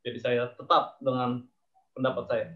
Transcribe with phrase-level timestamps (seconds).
[0.00, 1.44] Jadi saya tetap dengan
[1.92, 2.46] pendapat saya.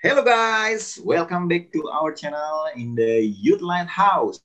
[0.00, 4.40] Hello guys, welcome back to our channel in the Youth Lighthouse.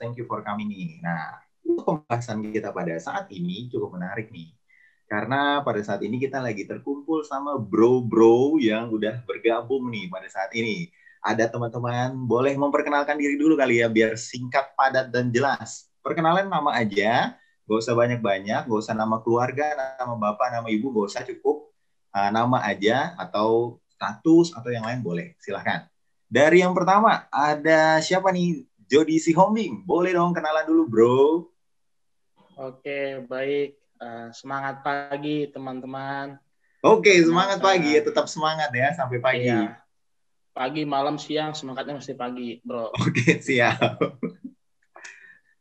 [0.00, 1.04] Thank you for coming nih.
[1.04, 4.56] Nah, pembahasan kita pada saat ini cukup menarik nih.
[5.04, 10.48] Karena pada saat ini kita lagi terkumpul sama bro-bro yang udah bergabung nih pada saat
[10.56, 10.88] ini.
[11.18, 15.90] Ada teman-teman, boleh memperkenalkan diri dulu kali ya, biar singkat, padat, dan jelas.
[16.00, 17.34] Perkenalan nama aja,
[17.66, 21.74] gak usah banyak-banyak, gak usah nama keluarga, nama bapak, nama ibu, gak usah cukup
[22.14, 25.90] uh, nama aja, atau status atau yang lain boleh, silahkan.
[26.30, 28.62] Dari yang pertama, ada siapa nih?
[28.88, 29.84] Jody Sihombing.
[29.84, 31.20] Boleh dong kenalan dulu, bro.
[32.56, 33.76] Oke, baik.
[34.00, 36.40] Uh, semangat pagi, teman-teman.
[36.80, 37.98] Oke, semangat pagi.
[37.98, 39.50] Ya, tetap semangat ya, sampai pagi.
[39.50, 39.76] Iya.
[40.58, 42.90] Pagi, malam, siang, semangatnya mesti pagi, bro.
[42.90, 43.78] Oke, siap.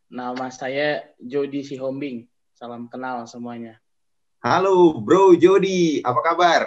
[0.10, 2.26] Nama saya Jody Sihombing.
[2.58, 3.78] Salam kenal semuanya.
[4.42, 6.02] Halo, bro Jody.
[6.02, 6.62] Apa kabar?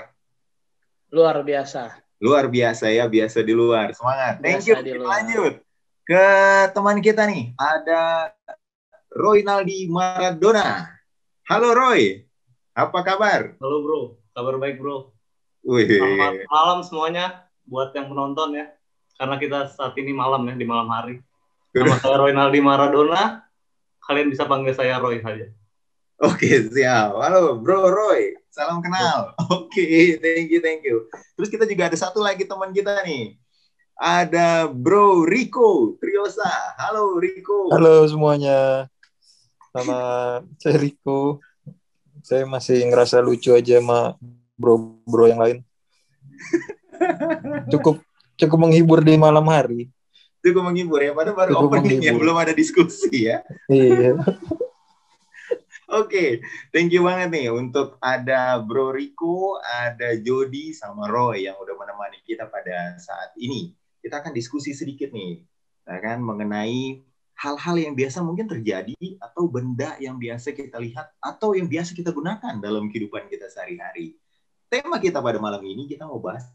[1.11, 1.99] Luar biasa.
[2.23, 3.99] Luar biasa ya, biasa di luar.
[3.99, 4.39] Semangat.
[4.39, 4.79] Thank you.
[4.79, 5.55] Kita lanjut
[6.07, 6.27] ke
[6.71, 7.59] teman kita nih.
[7.59, 8.31] Ada
[9.11, 10.87] Roy Naldi Maradona.
[11.51, 12.23] Halo Roy.
[12.79, 13.59] Apa kabar?
[13.59, 14.23] Halo bro.
[14.39, 15.11] Kabar baik bro.
[15.67, 15.99] Wih.
[15.99, 18.67] Selamat malam semuanya buat yang menonton ya.
[19.15, 21.23] Karena kita saat ini malam ya, di malam hari.
[21.71, 23.47] Nama saya Roy Naldi Maradona.
[24.03, 25.47] Kalian bisa panggil saya Roy saja.
[26.19, 27.15] Oke, siap.
[27.15, 28.35] Halo, Bro Roy.
[28.51, 29.39] Salam kenal.
[29.55, 31.07] Oke, okay, thank you, thank you.
[31.39, 33.39] Terus kita juga ada satu lagi teman kita nih.
[33.95, 36.51] Ada Bro Rico Triosa.
[36.83, 37.71] Halo Rico.
[37.71, 38.91] Halo semuanya.
[39.71, 39.99] Sama
[40.59, 41.39] saya Rico.
[42.27, 44.19] Saya masih ngerasa lucu aja sama
[44.59, 45.59] bro-bro yang lain.
[47.73, 48.03] Cukup
[48.41, 49.93] cukup menghibur di malam hari.
[50.41, 53.45] Cukup menghibur ya, padahal baru cukup opening ya, belum ada diskusi ya.
[53.69, 54.17] Iya.
[55.91, 56.31] Oke, okay.
[56.71, 62.23] thank you banget nih untuk ada Bro Rico, ada Jody, sama Roy yang udah menemani
[62.23, 63.75] kita pada saat ini.
[63.99, 65.43] Kita akan diskusi sedikit nih,
[65.91, 67.03] ya kan, mengenai
[67.41, 72.15] hal-hal yang biasa mungkin terjadi atau benda yang biasa kita lihat atau yang biasa kita
[72.15, 74.15] gunakan dalam kehidupan kita sehari-hari.
[74.71, 76.47] Tema kita pada malam ini kita mau bahas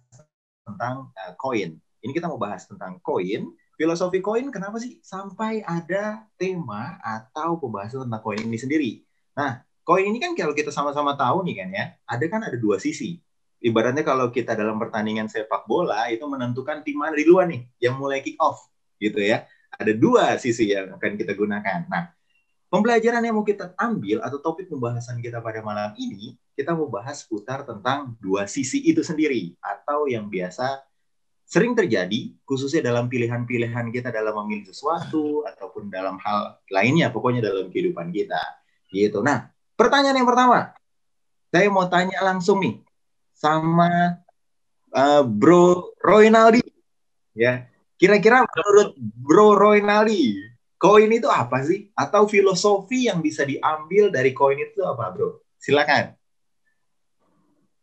[0.66, 1.78] tentang uh, koin.
[2.02, 3.46] Ini kita mau bahas tentang koin.
[3.76, 8.92] Filosofi koin kenapa sih sampai ada tema atau pembahasan tentang koin ini sendiri?
[9.36, 12.80] Nah, koin ini kan kalau kita sama-sama tahu nih kan ya, ada kan ada dua
[12.80, 13.20] sisi.
[13.60, 18.24] Ibaratnya kalau kita dalam pertandingan sepak bola itu menentukan tim mana luar nih yang mulai
[18.24, 18.64] kick off
[19.02, 19.44] gitu ya.
[19.76, 21.84] Ada dua sisi yang akan kita gunakan.
[21.92, 22.15] Nah,
[22.70, 27.24] pembelajaran yang mau kita ambil atau topik pembahasan kita pada malam ini, kita mau bahas
[27.26, 30.84] putar tentang dua sisi itu sendiri atau yang biasa
[31.46, 37.70] sering terjadi khususnya dalam pilihan-pilihan kita dalam memilih sesuatu ataupun dalam hal lainnya pokoknya dalam
[37.70, 38.42] kehidupan kita
[38.96, 39.20] Gitu.
[39.20, 40.72] Nah, pertanyaan yang pertama,
[41.52, 42.80] saya mau tanya langsung nih
[43.36, 44.24] sama
[44.96, 46.64] uh, Bro Roynaldi.
[47.36, 47.68] Ya,
[48.00, 50.40] kira-kira menurut Bro Roynaldi,
[50.76, 51.92] koin itu apa sih?
[51.96, 55.44] Atau filosofi yang bisa diambil dari koin itu apa, Bro?
[55.60, 56.16] Silakan.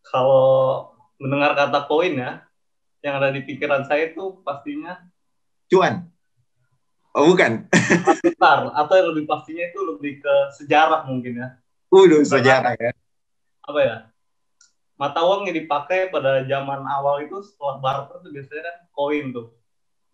[0.07, 2.45] Kalau mendengar kata koin ya,
[3.03, 5.03] yang ada di pikiran saya itu pastinya
[5.67, 6.07] cuan.
[7.13, 7.69] Oh bukan.
[8.25, 11.49] Besar atau yang lebih pastinya itu lebih ke sejarah mungkin ya.
[11.93, 12.93] Udah sejarah ya.
[13.69, 13.97] Apa ya?
[14.97, 19.47] Mata uang yang dipakai pada zaman awal itu setelah barter itu biasanya kan koin tuh.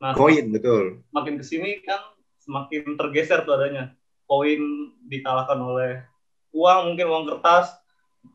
[0.02, 1.04] Nah, koin betul.
[1.14, 2.17] Makin ke sini kan
[2.48, 3.92] semakin tergeser tuh adanya.
[4.24, 4.60] Koin
[5.04, 6.00] dikalahkan oleh
[6.56, 7.76] uang mungkin uang kertas.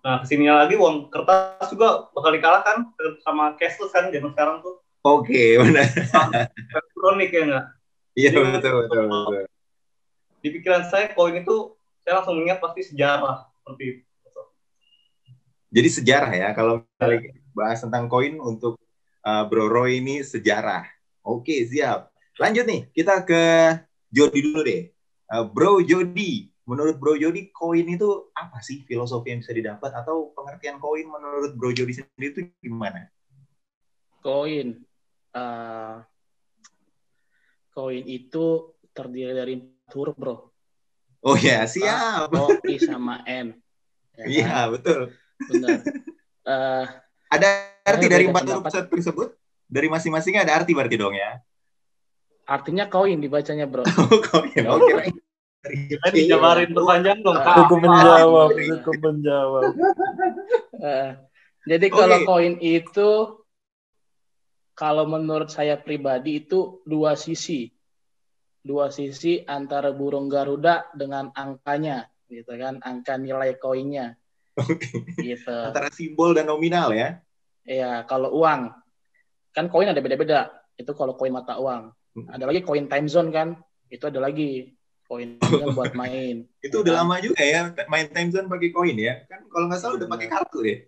[0.06, 2.94] Nah ke sininya lagi uang kertas juga bakal dikalahkan
[3.26, 4.78] sama cashless kan zaman sekarang tuh.
[5.02, 5.90] Oke okay, benar.
[6.54, 7.66] Elektronik ya enggak?
[8.14, 9.44] Iya betul, betul, betul.
[10.46, 11.74] Di pikiran saya koin itu
[12.06, 14.02] saya langsung mengingat pasti sejarah seperti itu.
[15.74, 17.34] Jadi sejarah ya kalau ya.
[17.58, 18.78] bahas tentang koin untuk
[19.26, 20.86] uh, Bro Roy ini sejarah.
[21.26, 22.14] Oke siap.
[22.38, 23.44] Lanjut nih kita ke
[24.14, 24.94] Jody dulu deh.
[25.34, 30.30] Uh, Bro Jody, menurut Bro Jody koin itu apa sih filosofi yang bisa didapat atau
[30.38, 33.10] pengertian koin menurut Bro Jody sendiri itu gimana?
[34.22, 34.86] Koin,
[35.34, 36.06] uh,
[37.74, 40.36] koin itu terdiri dari empat huruf, bro.
[41.26, 42.30] Oh ya, siap.
[42.30, 43.58] O, I sama N.
[44.14, 44.78] Ya iya, kan?
[44.78, 45.02] betul.
[45.50, 45.82] Benar.
[46.46, 46.86] Uh,
[47.34, 47.48] ada
[47.82, 49.34] arti dari empat huruf tersebut?
[49.66, 51.42] Dari masing-masingnya ada arti berarti dong ya?
[52.44, 53.84] Artinya koin dibacanya, bro.
[53.88, 54.66] oh, koin.
[54.68, 54.92] Oke.
[55.64, 55.98] Okay.
[56.04, 57.56] Tadi jabarin berpanjang dong, Kak.
[57.64, 59.72] Cukup menjawab, cukup menjawab.
[60.76, 61.16] Uh,
[61.72, 63.40] jadi kalau koin itu
[64.76, 67.72] kalau menurut saya pribadi itu dua sisi.
[68.60, 74.20] Dua sisi antara burung Garuda dengan angkanya, gitu kan, angka nilai koinnya.
[74.60, 75.16] Oke.
[75.16, 75.48] Gitu.
[75.48, 77.24] Antara simbol dan nominal ya.
[77.64, 78.68] Iya, kalau uang
[79.56, 80.52] kan koin ada beda-beda.
[80.76, 81.94] Itu kalau koin mata uang.
[82.14, 83.58] Ada lagi koin time zone kan,
[83.90, 84.70] itu ada lagi
[85.04, 85.42] koin
[85.74, 86.46] buat main.
[86.62, 87.00] Itu Ya udah kan?
[87.06, 89.26] lama juga ya main time zone pakai koin ya.
[89.26, 90.80] Kan kalau nggak salah udah pakai kartu deh.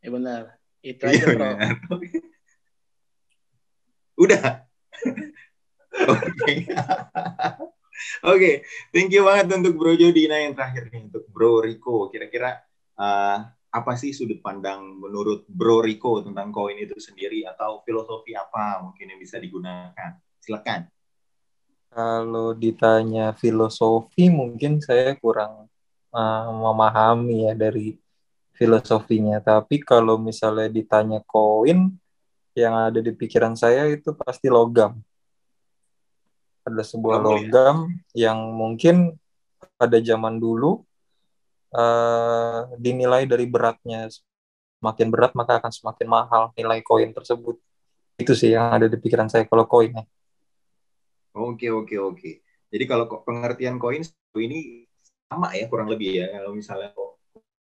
[0.00, 0.42] Ya benar.
[0.82, 1.46] Itu Iya aja bro.
[4.22, 4.44] Udah.
[6.12, 6.52] Oke.
[8.24, 8.52] Oke,
[8.90, 10.26] thank you banget untuk Bro Jody.
[10.26, 12.10] Nah yang terakhir nih untuk Bro Rico.
[12.10, 12.58] Kira-kira
[12.98, 13.38] eh,
[13.72, 19.14] apa sih sudut pandang menurut Bro Rico tentang koin itu sendiri atau filosofi apa mungkin
[19.16, 20.18] yang bisa digunakan?
[20.42, 20.90] Silakan.
[21.92, 25.70] Kalau ditanya filosofi mungkin saya kurang
[26.10, 27.94] uh, memahami ya dari
[28.56, 29.38] filosofinya.
[29.38, 31.94] Tapi kalau misalnya ditanya koin,
[32.52, 35.00] yang ada di pikiran saya itu pasti logam.
[36.62, 38.30] Ada sebuah Logam, ya?
[38.30, 39.18] yang mungkin
[39.74, 40.86] pada zaman dulu
[41.74, 44.06] uh, dinilai dari beratnya.
[44.78, 47.58] Semakin berat maka akan semakin mahal nilai koin tersebut.
[48.14, 49.90] Itu sih yang ada di pikiran saya kalau koin.
[51.32, 52.30] Oke, oke, oke.
[52.72, 54.04] Jadi kalau pengertian koin
[54.36, 54.84] ini
[55.28, 56.26] sama ya kurang lebih ya.
[56.40, 57.16] Kalau misalnya ko-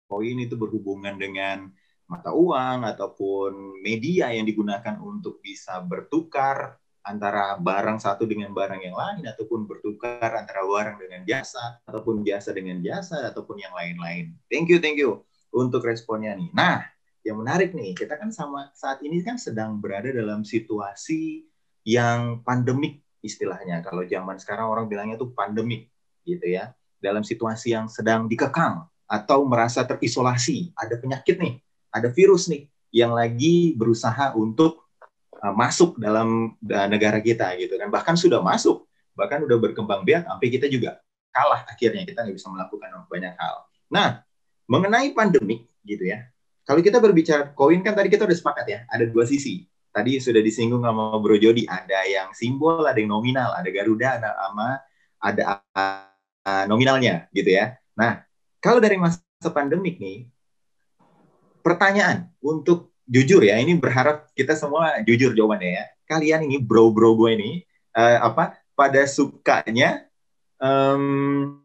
[0.07, 1.71] koin itu berhubungan dengan
[2.12, 8.95] mata uang ataupun media yang digunakan untuk bisa bertukar antara barang satu dengan barang yang
[8.95, 14.36] lain ataupun bertukar antara barang dengan jasa ataupun jasa dengan jasa ataupun yang lain-lain.
[14.48, 16.51] Thank you, thank you untuk responnya nih.
[16.56, 16.83] Nah,
[17.24, 21.48] yang menarik nih, kita kan sama saat ini kan sedang berada dalam situasi
[21.83, 23.79] yang pandemik istilahnya.
[23.81, 25.87] Kalau zaman sekarang orang bilangnya tuh pandemik
[26.27, 26.75] gitu ya.
[26.99, 31.59] Dalam situasi yang sedang dikekang atau merasa terisolasi, ada penyakit nih,
[31.91, 34.87] ada virus nih yang lagi berusaha untuk
[35.39, 37.91] uh, masuk dalam uh, negara kita gitu kan.
[37.91, 40.99] Bahkan sudah masuk, bahkan udah berkembang biak sampai kita juga
[41.33, 43.55] kalah akhirnya kita nggak bisa melakukan banyak hal.
[43.89, 44.21] Nah,
[44.69, 46.29] mengenai pandemik gitu ya.
[46.63, 50.41] Kalau kita berbicara koin kan tadi kita udah sepakat ya, ada dua sisi tadi sudah
[50.41, 54.81] disinggung sama Bro Jody, ada yang simbol, ada yang nominal, ada Garuda, ada ama,
[55.21, 57.77] ada uh, nominalnya gitu ya.
[57.93, 58.25] Nah,
[58.57, 59.21] kalau dari masa
[59.53, 60.25] pandemik nih,
[61.61, 65.85] pertanyaan untuk jujur ya, ini berharap kita semua jujur jawabannya ya.
[66.09, 67.51] Kalian ini bro-bro gue ini
[67.95, 70.09] uh, apa pada sukanya
[70.57, 71.61] um,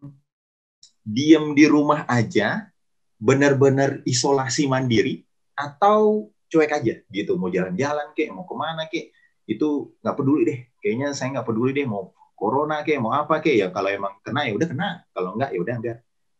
[1.00, 2.69] diem di rumah aja,
[3.16, 5.25] benar-benar isolasi mandiri,
[5.56, 9.12] atau cuek aja gitu mau jalan-jalan kek mau ke mana kek
[9.49, 10.59] itu nggak peduli deh.
[10.81, 13.56] Kayaknya saya nggak peduli deh mau corona kek mau apa kek.
[13.56, 14.89] Ya kalau emang kena ya udah kena.
[15.12, 15.99] Kalau enggak ya udah enggak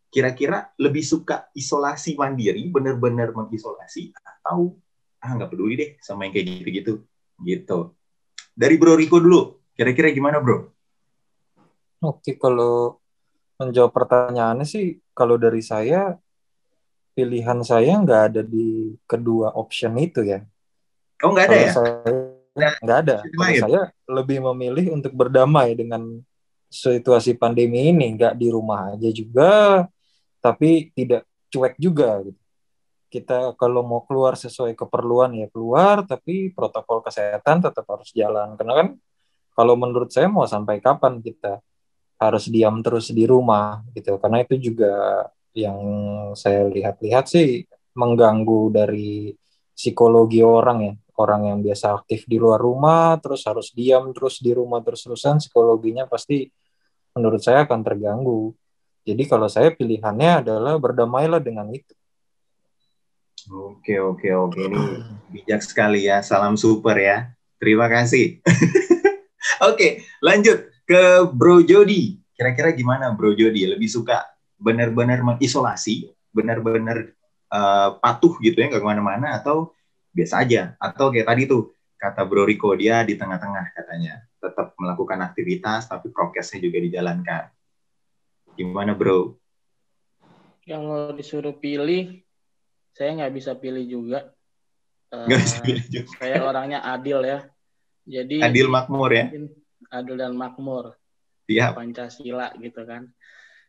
[0.09, 4.81] kira-kira lebih suka isolasi mandiri bener-bener mengisolasi atau
[5.21, 6.95] ah nggak peduli deh sama yang kayak gitu-gitu.
[7.45, 7.79] Gitu.
[8.57, 10.75] Dari Bro Riko dulu kira-kira gimana Bro?
[11.99, 13.03] Oke, kalau
[13.59, 16.15] menjawab pertanyaannya sih, kalau dari saya,
[17.19, 20.47] pilihan saya nggak ada di kedua option itu ya.
[21.27, 23.17] oh nggak ada Kalau ya saya nggak ada.
[23.23, 26.23] Kalau saya lebih memilih untuk berdamai dengan
[26.69, 29.87] situasi pandemi ini, nggak di rumah aja juga,
[30.43, 32.23] tapi tidak cuek juga.
[32.23, 32.41] Gitu.
[33.09, 38.55] Kita kalau mau keluar sesuai keperluan ya keluar, tapi protokol kesehatan tetap harus jalan.
[38.55, 38.89] Karena kan
[39.57, 41.59] kalau menurut saya mau sampai kapan kita
[42.19, 44.21] harus diam terus di rumah gitu.
[44.21, 45.25] Karena itu juga
[45.59, 45.81] yang
[46.39, 47.67] saya lihat-lihat sih
[47.99, 49.35] mengganggu dari
[49.75, 54.55] psikologi orang ya orang yang biasa aktif di luar rumah terus harus diam terus di
[54.55, 56.47] rumah terus-terusan psikologinya pasti
[57.19, 58.55] menurut saya akan terganggu
[59.03, 61.99] jadi kalau saya pilihannya adalah berdamailah dengan itu
[63.49, 64.61] Oke, oke, oke.
[64.61, 64.83] Ini
[65.33, 66.21] bijak sekali ya.
[66.21, 67.33] Salam super ya.
[67.57, 68.45] Terima kasih.
[69.69, 72.21] oke, lanjut ke Bro Jody.
[72.37, 73.65] Kira-kira gimana Bro Jody?
[73.65, 74.21] Lebih suka
[74.59, 77.15] benar-benar mengisolasi, benar-benar
[77.49, 79.73] uh, patuh gitu ya, nggak ke mana-mana, atau
[80.13, 80.75] biasa aja?
[80.83, 84.27] Atau kayak tadi tuh, kata Bro Rico, dia di tengah-tengah katanya.
[84.39, 87.51] Tetap melakukan aktivitas, tapi prokesnya juga dijalankan.
[88.59, 89.39] Gimana Bro?
[90.67, 92.21] Kalau disuruh pilih,
[92.93, 94.35] saya nggak bisa pilih juga.
[95.15, 96.11] Eh, Nggak bisa pilih juga.
[96.19, 97.41] Saya orangnya adil ya.
[98.09, 99.31] Jadi Adil makmur ya?
[99.89, 100.97] adil dan makmur.
[101.49, 101.77] Siap.
[101.77, 103.09] Pancasila gitu kan.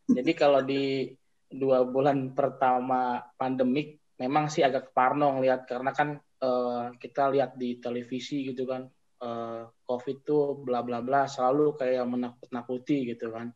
[0.09, 1.05] Jadi kalau di
[1.49, 7.77] dua bulan pertama pandemik memang sih agak parno ngeliat karena kan eh, kita lihat di
[7.77, 8.85] televisi gitu kan
[9.21, 13.53] eh, COVID tuh bla bla bla selalu kayak menakut-nakuti gitu kan.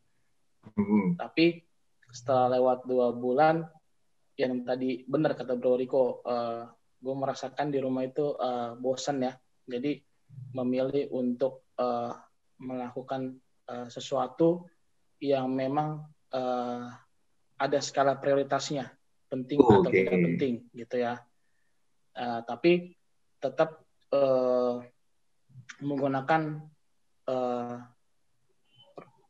[0.64, 1.20] Hmm.
[1.20, 1.60] Tapi
[2.14, 3.66] setelah lewat dua bulan
[4.38, 6.64] yang tadi benar kata Bro Riko, eh,
[7.04, 9.34] gue merasakan di rumah itu eh, bosan ya.
[9.64, 10.14] Jadi
[10.54, 12.14] memilih untuk uh,
[12.62, 13.38] melakukan
[13.70, 14.70] uh, sesuatu
[15.22, 16.04] yang memang
[16.34, 16.90] uh,
[17.58, 18.92] ada skala prioritasnya
[19.32, 19.74] penting okay.
[19.74, 21.22] atau tidak penting gitu ya
[22.18, 22.94] uh, tapi
[23.42, 23.82] tetap
[24.14, 24.82] uh,
[25.82, 26.64] menggunakan
[27.28, 27.76] uh,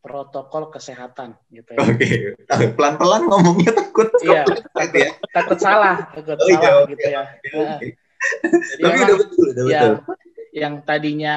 [0.03, 1.79] protokol kesehatan gitu ya.
[1.79, 2.67] Oke, okay.
[2.75, 4.11] pelan-pelan ngomongnya takut.
[4.19, 4.43] Iya,
[4.75, 5.11] takut, ya.
[5.31, 7.23] takut salah, takut oh, iya, salah iya, gitu ya.
[7.23, 7.91] Okay, okay.
[8.83, 10.15] Tapi udah betul, udah ya, betul.
[10.51, 11.35] Yang tadinya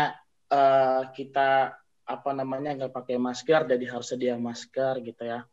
[0.50, 5.46] uh, kita apa namanya nggak pakai masker, jadi harus sedia masker gitu ya.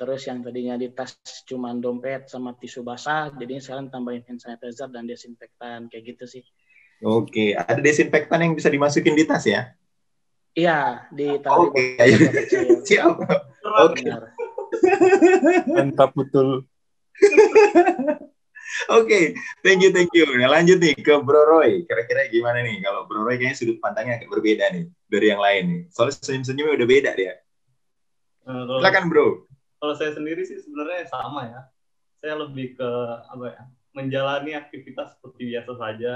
[0.00, 1.12] Terus yang tadinya di tas
[1.44, 6.42] cuma dompet sama tisu basah, jadi sekarang tambahin hand sanitizer dan desinfektan kayak gitu sih.
[7.04, 9.76] Oke, ada desinfektan yang bisa dimasukin di tas ya?
[10.56, 11.84] Iya, di tali Oke,
[12.88, 13.12] siap.
[13.60, 14.08] Oke.
[15.68, 16.64] Mantap betul.
[18.88, 19.24] Oke, okay,
[19.60, 20.24] thank you, thank you.
[20.40, 21.84] Nah, lanjut nih ke Bro Roy.
[21.84, 22.80] Kira-kira gimana nih?
[22.80, 25.80] Kalau Bro Roy kayaknya sudut pandangnya agak berbeda nih dari yang lain nih.
[25.92, 27.34] Soalnya senyum-senyumnya udah beda dia.
[28.48, 29.49] Uh, Silakan Bro.
[29.80, 31.60] Kalau saya sendiri sih sebenarnya sama ya.
[32.20, 32.90] Saya lebih ke
[33.32, 33.62] apa ya?
[33.96, 36.14] Menjalani aktivitas seperti biasa saja,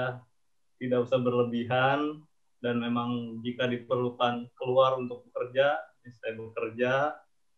[0.76, 2.20] tidak usah berlebihan,
[2.60, 6.92] dan memang jika diperlukan keluar untuk bekerja, ya saya bekerja.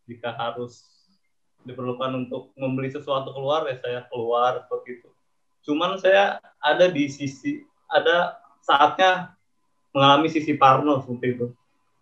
[0.07, 0.87] Jika harus
[1.67, 5.11] diperlukan untuk membeli sesuatu keluar, ya saya keluar seperti itu.
[5.67, 9.35] Cuman saya ada di sisi, ada saatnya
[9.91, 11.47] mengalami sisi parno seperti itu.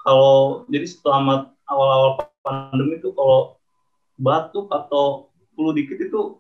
[0.05, 3.54] Kalau jadi selama awal-awal pandemi itu kalau
[4.15, 6.39] batuk atau flu dikit itu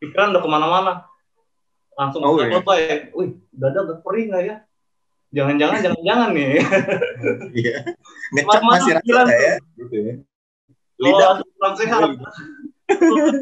[0.00, 0.92] pikiran udah ke mana-mana
[1.94, 2.58] langsung oh, iya.
[2.58, 4.56] apa ya, wih dada udah perih nggak ya?
[5.34, 6.50] jangan-jangan jangan-jangan nih.
[7.52, 7.76] Iya.
[8.34, 10.14] Ngecap masih rasa ya, gitu ya.
[11.02, 12.00] Lidah kurang sehat.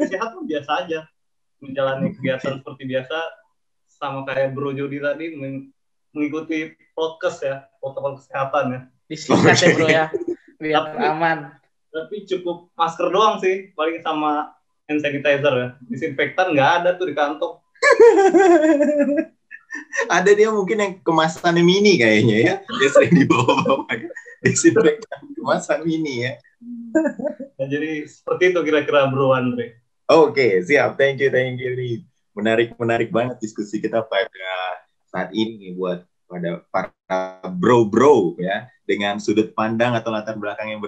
[0.09, 0.99] sehat tuh biasa aja.
[1.61, 3.17] Menjalani kegiatan seperti biasa
[3.87, 5.31] sama kayak Bro Jody tadi
[6.11, 8.79] mengikuti podcast ya, protokol kesehatan ya.
[9.07, 10.05] Disingkat ya Bro ya,
[10.59, 11.37] biar aman.
[11.93, 14.49] Tapi cukup masker doang sih, paling sama
[14.89, 15.67] hand sanitizer ya.
[15.85, 17.61] Disinfektan nggak ada tuh di kantong.
[20.17, 22.55] ada dia mungkin yang kemasan mini kayaknya ya.
[22.65, 23.85] Dia sering dibawa-bawa
[24.41, 26.33] disinfektan kemasan mini ya.
[27.53, 29.77] Nah, jadi seperti itu kira-kira Bro Andre.
[30.09, 30.99] Oke okay, siap.
[30.99, 32.01] Thank you thank you nih
[32.33, 34.51] menarik menarik banget diskusi kita pada
[35.07, 38.67] saat ini buat pada para bro-bro ya.
[38.83, 40.81] Dengan sudut pandang atau latar belakang yang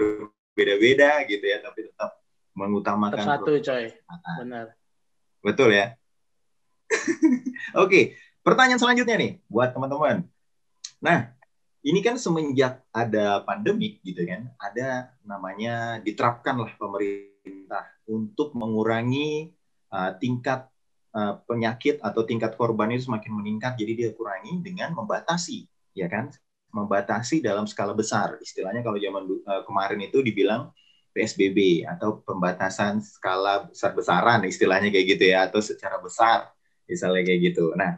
[0.56, 2.24] berbeda-beda gitu ya tapi tetap
[2.56, 3.92] mengutamakan satu coy
[4.40, 4.72] benar
[5.44, 6.00] betul ya
[7.76, 8.04] oke okay.
[8.46, 10.22] Pertanyaan selanjutnya nih buat teman-teman.
[11.02, 11.34] Nah,
[11.82, 19.50] ini kan semenjak ada pandemi gitu kan, ada namanya diterapkanlah pemerintah untuk mengurangi
[19.90, 20.70] uh, tingkat
[21.18, 25.66] uh, penyakit atau tingkat korban itu semakin meningkat, jadi dia kurangi dengan membatasi,
[25.98, 26.30] ya kan?
[26.76, 28.36] Membatasi dalam skala besar.
[28.44, 30.76] Istilahnya kalau zaman uh, kemarin itu dibilang
[31.16, 36.52] PSBB atau pembatasan skala besar-besaran istilahnya kayak gitu ya atau secara besar
[36.92, 37.72] misalnya kayak gitu.
[37.80, 37.96] Nah,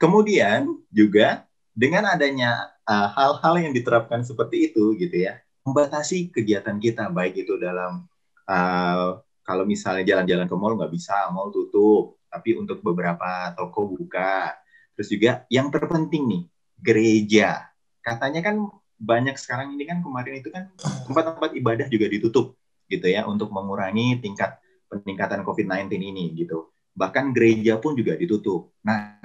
[0.00, 1.44] Kemudian juga
[1.76, 7.44] dengan adanya uh, hal-hal uh, yang diterapkan seperti itu gitu ya, membatasi kegiatan kita baik
[7.44, 8.08] itu dalam
[8.48, 14.56] uh, kalau misalnya jalan-jalan ke mall nggak bisa, mall tutup, tapi untuk beberapa toko buka.
[14.96, 16.42] Terus juga yang terpenting nih,
[16.80, 17.68] gereja.
[18.00, 18.56] Katanya kan
[19.00, 20.68] banyak sekarang ini kan kemarin itu kan
[21.08, 22.56] tempat-tempat ibadah juga ditutup
[22.90, 26.68] gitu ya untuk mengurangi tingkat peningkatan COVID-19 ini gitu.
[26.92, 28.74] Bahkan gereja pun juga ditutup.
[28.82, 29.22] Nah,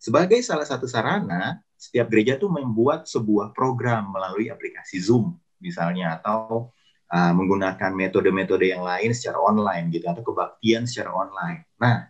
[0.00, 6.72] sebagai salah satu sarana, setiap gereja tuh membuat sebuah program melalui aplikasi Zoom misalnya atau
[7.12, 11.68] uh, menggunakan metode-metode yang lain secara online gitu atau kebaktian secara online.
[11.76, 12.08] Nah,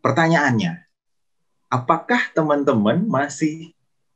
[0.00, 0.72] pertanyaannya,
[1.68, 3.73] apakah teman-teman masih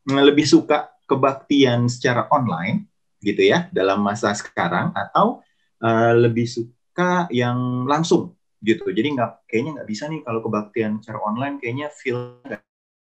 [0.09, 2.89] lebih suka kebaktian secara online
[3.21, 5.43] gitu ya dalam masa sekarang atau
[5.83, 8.91] uh, lebih suka yang langsung gitu.
[8.91, 12.41] Jadi nggak kayaknya nggak bisa nih kalau kebaktian secara online kayaknya feel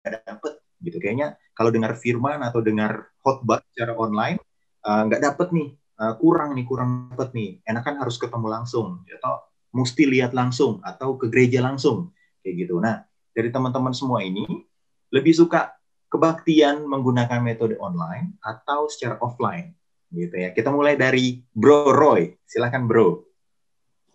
[0.06, 0.98] dapet gitu.
[1.02, 4.38] Kayaknya kalau dengar firman atau dengar khotbah secara online
[4.86, 5.70] eh, nggak uh, dapet nih
[6.02, 7.50] uh, kurang nih kurang dapet nih.
[7.66, 12.78] Enakan harus ketemu langsung atau mesti lihat langsung atau ke gereja langsung kayak gitu.
[12.82, 14.46] Nah dari teman-teman semua ini
[15.14, 15.76] lebih suka
[16.16, 19.76] kebaktian menggunakan metode online atau secara offline
[20.16, 20.56] gitu ya.
[20.56, 22.32] Kita mulai dari Bro Roy.
[22.48, 23.28] Silakan Bro.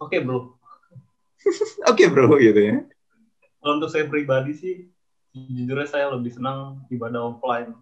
[0.00, 0.38] Oke okay, Bro.
[0.48, 0.48] Oke
[1.84, 2.76] okay, Bro gitu ya.
[3.60, 4.74] Untuk saya pribadi sih
[5.36, 7.76] jujurnya saya lebih senang ibadah offline.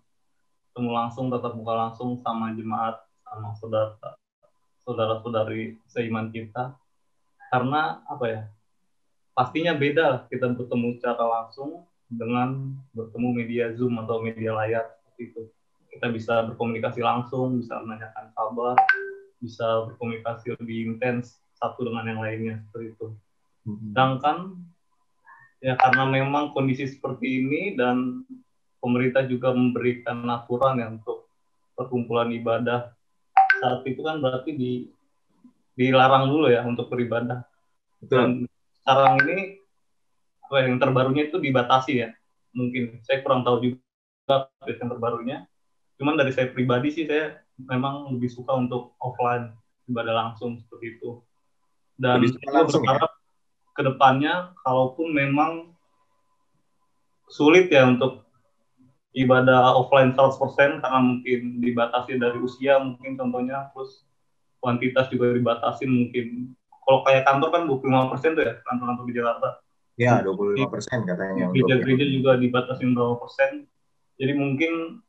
[0.75, 3.95] Ketemu langsung tetap muka langsung sama jemaat sama saudara
[4.83, 6.75] saudara-saudari seiman kita.
[7.55, 8.43] Karena apa ya
[9.39, 15.43] pastinya beda kita bertemu secara langsung dengan bertemu media Zoom atau media layar seperti itu.
[15.93, 18.77] Kita bisa berkomunikasi langsung, bisa menanyakan kabar,
[19.41, 23.07] bisa berkomunikasi lebih intens satu dengan yang lainnya seperti itu.
[23.69, 24.57] Sedangkan
[25.59, 28.23] ya karena memang kondisi seperti ini dan
[28.79, 31.27] pemerintah juga memberikan aturan ya untuk
[31.75, 32.95] perkumpulan ibadah
[33.59, 34.73] saat itu kan berarti di
[35.79, 37.47] dilarang dulu ya untuk beribadah.
[38.03, 38.47] Dan
[38.83, 39.58] sekarang ini
[40.57, 42.09] yang terbarunya itu dibatasi ya.
[42.57, 45.39] Mungkin saya kurang tahu juga yang terbarunya.
[46.01, 49.53] Cuman dari saya pribadi sih saya memang lebih suka untuk offline
[49.91, 51.21] ibadah langsung seperti itu.
[51.99, 53.19] Dan saya berharap ya?
[53.75, 55.75] ke depannya kalaupun memang
[57.29, 58.25] sulit ya untuk
[59.13, 64.07] ibadah offline 100% karena mungkin dibatasi dari usia mungkin contohnya terus
[64.63, 66.55] kuantitas juga dibatasi mungkin
[66.87, 69.49] kalau kayak kantor kan 25 persen tuh ya kantor-kantor di Jakarta
[69.99, 73.67] ya 25 persen katanya gereja-gereja juga dibatasi berapa persen
[74.15, 75.03] jadi mungkin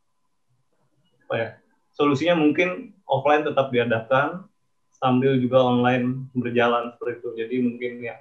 [1.30, 1.50] apa ya
[1.94, 4.50] solusinya mungkin offline tetap diadakan
[4.90, 8.20] sambil juga online berjalan seperti itu jadi mungkin yang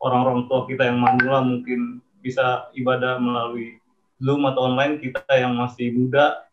[0.00, 3.78] orang-orang tua kita yang manula mungkin bisa ibadah melalui
[4.16, 6.48] Zoom atau online kita yang masih muda,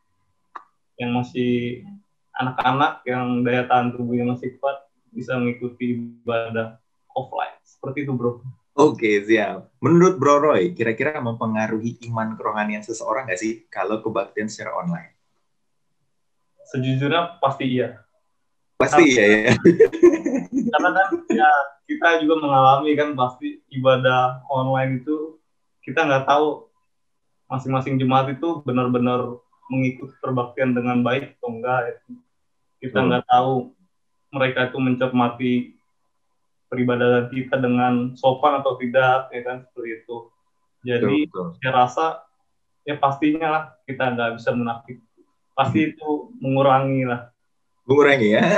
[1.00, 1.82] yang masih
[2.36, 4.84] anak-anak, yang daya tahan tubuhnya masih kuat,
[5.16, 6.76] bisa mengikuti ibadah
[7.16, 7.56] offline.
[7.64, 8.44] Seperti itu, bro.
[8.74, 9.70] Oke, siap.
[9.86, 15.14] Menurut Bro Roy, kira-kira mempengaruhi iman kerohanian seseorang nggak sih kalau kebaktian secara online?
[16.74, 18.02] Sejujurnya pasti iya.
[18.82, 19.54] Pasti iya ya.
[20.74, 21.50] Karena kan ya
[21.86, 25.38] kita juga mengalami kan pasti ibadah online itu
[25.86, 26.66] kita nggak tahu
[27.52, 29.38] masing-masing jemaat itu benar-benar
[29.70, 32.02] mengikuti perbaktian dengan baik atau enggak
[32.82, 33.08] kita hmm.
[33.12, 33.54] nggak tahu
[34.34, 35.54] mereka itu mencermati
[36.74, 40.18] peribadatan kita dengan sopan atau tidak ya kan seperti itu
[40.82, 41.48] jadi betul, betul.
[41.62, 42.06] saya rasa
[42.84, 44.98] ya pastinya lah kita nggak bisa menafik
[45.54, 45.90] pasti hmm.
[45.94, 46.10] itu
[46.42, 47.30] mengurangi lah
[47.86, 48.44] mengurangi ya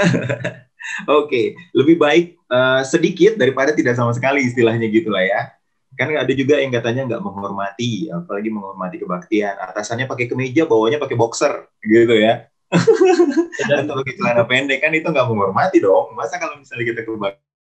[1.10, 1.46] Oke, okay.
[1.74, 5.50] lebih baik uh, sedikit daripada tidak sama sekali istilahnya gitulah ya
[5.96, 11.16] kan ada juga yang katanya nggak menghormati apalagi menghormati kebaktian atasannya pakai kemeja bawahnya pakai
[11.16, 12.52] boxer gitu ya
[13.80, 17.55] atau pakai celana pendek kan itu nggak menghormati dong masa kalau misalnya kita kebaktian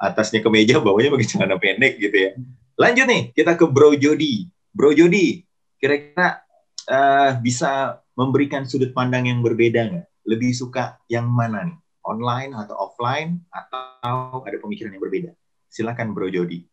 [0.00, 2.30] atasnya kemeja bawahnya pakai celana pendek gitu ya
[2.76, 5.44] lanjut nih kita ke Bro Jody Bro Jody
[5.80, 6.42] kira-kira
[6.88, 12.76] uh, bisa memberikan sudut pandang yang berbeda nggak lebih suka yang mana nih online atau
[12.90, 15.30] offline atau ada pemikiran yang berbeda
[15.68, 16.64] silakan Bro Jody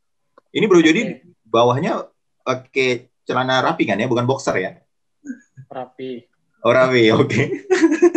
[0.56, 2.08] ini Bro Jody bawahnya
[2.48, 4.72] pakai celana rapi kan ya, bukan boxer ya?
[5.67, 6.24] Rapi.
[6.63, 7.28] Oh rapi, oke.
[7.28, 7.46] Okay.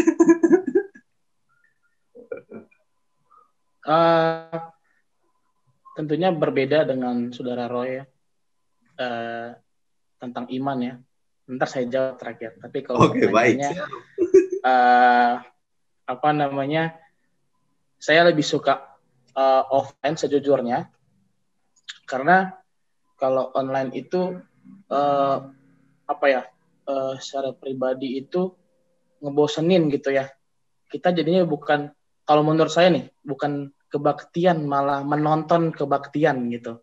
[3.87, 4.61] uh,
[5.97, 8.05] tentunya berbeda dengan saudara Roy ya.
[9.01, 9.57] Uh,
[10.21, 10.95] tentang iman ya.
[11.49, 12.61] Ntar saya jawab terakhir.
[12.61, 13.57] Tapi kalau okay, baik.
[14.61, 15.41] Uh,
[16.05, 16.97] apa namanya?
[18.01, 18.97] Saya lebih suka
[19.37, 20.89] uh, offline sejujurnya
[22.09, 22.59] karena
[23.15, 24.41] kalau online itu
[24.91, 25.37] uh,
[26.11, 26.43] apa ya
[26.91, 28.51] uh, secara pribadi itu
[29.23, 30.27] ngebosenin gitu ya
[30.91, 31.93] kita jadinya bukan
[32.31, 36.79] kalau menurut saya nih bukan kebaktian malah menonton kebaktian gitu.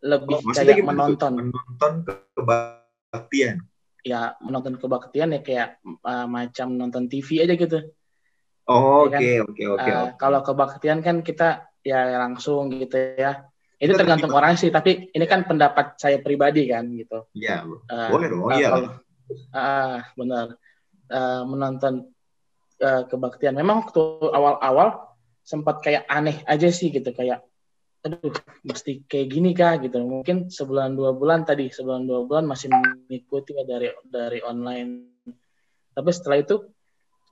[0.00, 1.52] Lebih oh, kayak menonton.
[1.52, 1.92] Menonton
[2.32, 3.60] kebaktian?
[4.00, 7.92] Ya menonton kebaktian ya kayak uh, macam nonton TV aja gitu.
[8.64, 9.20] Oh, ya kan?
[9.20, 9.90] oke oke oke.
[10.16, 13.44] kalau kebaktian kan kita ya langsung gitu ya.
[13.76, 17.28] Itu tergantung orang sih tapi ini kan pendapat saya pribadi kan gitu.
[17.36, 18.68] Iya uh, boleh dong uh, iya.
[19.52, 20.56] uh, benar.
[21.12, 22.08] Uh, menonton
[22.80, 23.54] uh, kebaktian.
[23.54, 27.44] Memang waktu awal-awal sempat kayak aneh aja sih gitu kayak
[28.00, 28.32] aduh
[28.64, 29.76] mesti kayak gini kah?
[29.76, 30.00] gitu.
[30.00, 35.20] Mungkin sebulan dua bulan tadi sebulan dua bulan masih mengikuti ya dari dari online.
[35.92, 36.56] Tapi setelah itu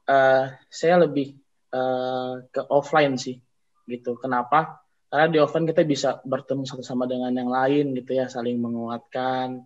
[0.09, 1.33] uh, saya lebih
[1.73, 3.41] uh, ke offline sih
[3.89, 4.21] gitu.
[4.21, 4.85] Kenapa?
[5.09, 9.65] Karena di offline kita bisa bertemu satu sama dengan yang lain gitu ya, saling menguatkan.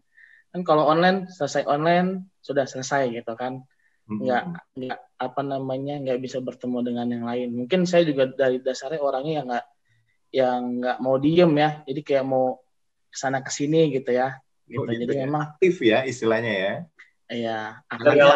[0.55, 3.59] Kan kalau online selesai online sudah selesai gitu kan.
[4.07, 4.43] Nggak
[4.79, 7.49] nggak apa namanya nggak bisa bertemu dengan yang lain.
[7.55, 9.67] Mungkin saya juga dari dasarnya orangnya yang nggak
[10.33, 11.71] yang nggak mau diem ya.
[11.87, 12.59] Jadi kayak mau
[13.07, 14.35] ke sana ke sini gitu ya.
[14.67, 14.83] Gitu.
[14.83, 15.21] Oh, gitu Jadi ya.
[15.31, 16.75] memang aktif ya istilahnya ya.
[17.33, 17.59] Iya,
[17.89, 18.13] aktif.
[18.19, 18.29] Ya,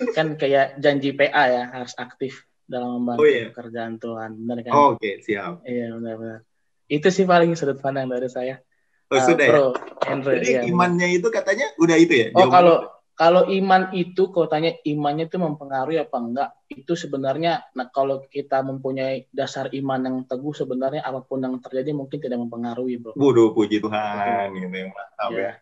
[0.16, 3.44] kan kayak janji PA ya harus aktif dalam membantu oh, iya.
[3.50, 4.72] pekerjaan Tuhan, benar kan?
[4.72, 5.14] Oh, Oke, okay.
[5.24, 5.60] siap.
[5.66, 6.40] Iya, benar-benar.
[6.86, 8.62] Itu sih paling sudut pandang dari saya.
[9.10, 9.70] Oh, uh, sudah Bro, ya?
[10.06, 12.26] Andrew, Jadi iya, imannya itu katanya udah itu ya?
[12.38, 12.86] Oh, kalau
[13.20, 18.64] kalau iman itu, kalau tanya imannya itu mempengaruhi apa enggak, itu sebenarnya, nah kalau kita
[18.64, 23.12] mempunyai dasar iman yang teguh, sebenarnya apa pun yang terjadi mungkin tidak mempengaruhi, bro.
[23.12, 25.52] Waduh, puji Tuhan, gitu yang mantap ya.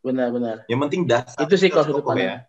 [0.00, 0.56] Benar-benar.
[0.64, 1.44] Yang penting dasar.
[1.44, 2.48] Itu sih kalau sudut kokoh pandang.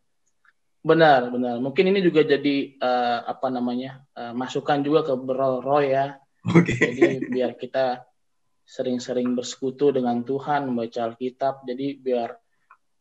[0.79, 1.55] Benar, benar.
[1.59, 6.15] Mungkin ini juga jadi eh, apa namanya eh, masukan juga ke Bro Roy ya.
[6.55, 6.71] Oke.
[6.71, 7.99] Jadi biar kita
[8.63, 11.67] sering-sering bersekutu dengan Tuhan, membaca Alkitab.
[11.67, 12.29] Jadi biar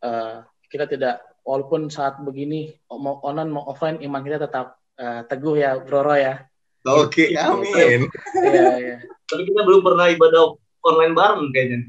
[0.03, 0.39] eh,
[0.75, 1.15] kita tidak
[1.47, 6.19] walaupun saat begini mau online mau offline iman kita tetap eh, teguh ya Bro Roy
[6.21, 6.43] ya.
[6.85, 8.05] Oke, amin.
[8.45, 8.97] Iya, iya.
[9.25, 11.79] Tapi kita belum pernah ibadah online bareng kayaknya.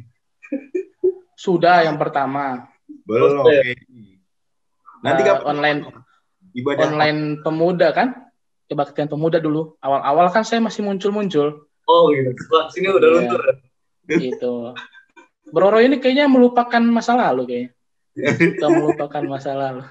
[1.37, 2.64] Sudah yang pertama
[3.05, 3.44] Belum.
[3.44, 3.61] Oke.
[3.61, 3.72] oke.
[5.05, 5.79] Nanti Eh, kapan online
[6.57, 8.09] ibadah online pemuda kan?
[8.66, 9.77] Kebaktian pemuda dulu.
[9.79, 11.68] Awal-awal kan saya masih muncul-muncul.
[11.87, 12.33] Oh gitu.
[12.35, 13.16] Setelah sini udah Iya.
[13.20, 13.40] luntur.
[13.44, 13.55] ya?
[14.16, 14.55] gitu.
[15.53, 17.76] Bro Roy ini kayaknya melupakan masa lalu kayaknya.
[18.16, 19.85] Suka melupakan masa lalu.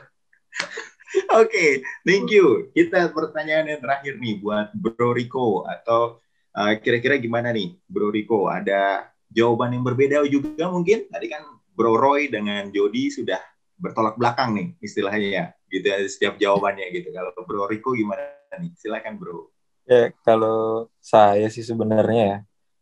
[1.40, 2.74] Oke, thank you.
[2.74, 6.20] Kita pertanyaan yang terakhir nih buat Bro Rico atau
[6.58, 8.50] uh, kira-kira gimana nih Bro Rico?
[8.50, 11.08] Ada jawaban yang berbeda juga mungkin?
[11.08, 11.44] Tadi kan
[11.76, 13.40] Bro Roy dengan Jody sudah
[13.76, 17.14] bertolak belakang nih istilahnya gitu ya setiap jawabannya gitu.
[17.14, 18.26] Kalau Bro Rico gimana
[18.58, 18.72] nih?
[18.80, 19.52] Silakan Bro.
[19.86, 22.38] Ya, kalau saya sih sebenarnya ya,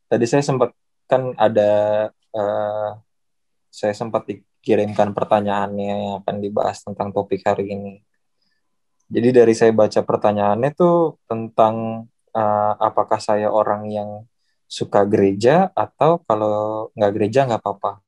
[0.07, 0.71] tadi saya sempat
[1.03, 1.71] kan ada
[2.31, 2.89] eh,
[3.67, 4.23] saya sempat
[4.63, 7.99] dikirimkan pertanyaannya yang akan dibahas tentang topik hari ini.
[9.11, 14.09] Jadi dari saya baca pertanyaannya tuh tentang eh, apakah saya orang yang
[14.71, 17.99] suka gereja atau kalau nggak gereja nggak apa-apa,